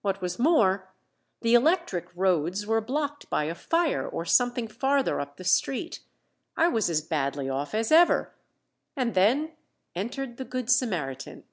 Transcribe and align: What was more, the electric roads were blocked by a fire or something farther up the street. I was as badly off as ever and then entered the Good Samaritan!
What 0.00 0.22
was 0.22 0.38
more, 0.38 0.88
the 1.42 1.52
electric 1.52 2.06
roads 2.16 2.66
were 2.66 2.80
blocked 2.80 3.28
by 3.28 3.44
a 3.44 3.54
fire 3.54 4.08
or 4.08 4.24
something 4.24 4.66
farther 4.66 5.20
up 5.20 5.36
the 5.36 5.44
street. 5.44 6.00
I 6.56 6.68
was 6.68 6.88
as 6.88 7.02
badly 7.02 7.50
off 7.50 7.74
as 7.74 7.92
ever 7.92 8.32
and 8.96 9.12
then 9.12 9.52
entered 9.94 10.38
the 10.38 10.46
Good 10.46 10.70
Samaritan! 10.70 11.44